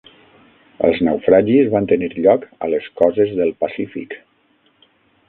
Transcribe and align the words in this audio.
Els 0.87 1.01
naufragis 1.07 1.69
van 1.75 1.89
tenir 1.91 2.09
lloc 2.15 2.47
a 2.69 2.71
les 2.75 2.87
coses 3.03 3.37
del 3.41 3.53
Pacífic. 3.65 4.17